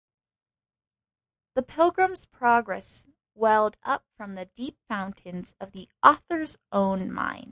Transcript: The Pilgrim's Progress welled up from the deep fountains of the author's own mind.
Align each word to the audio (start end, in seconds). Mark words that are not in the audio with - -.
The 1.53 1.61
Pilgrim's 1.61 2.25
Progress 2.25 3.07
welled 3.35 3.77
up 3.83 4.03
from 4.17 4.33
the 4.33 4.45
deep 4.55 4.77
fountains 4.87 5.53
of 5.59 5.73
the 5.73 5.89
author's 6.03 6.57
own 6.71 7.11
mind. 7.11 7.49